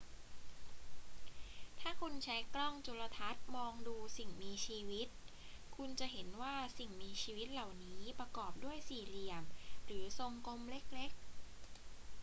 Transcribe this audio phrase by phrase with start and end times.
[1.79, 5.07] ถ้าคุณใช้กล้องจุลทรรศน์มองดูสิ่งมีชีวิต
[5.75, 9.43] คุณจะเห็นว่าสิ่งมีชีวิตเหล่านี้ประกอบด้วยสี่เหลี่ยม
[9.85, 11.23] หรือทรงกลมเล็ก ๆ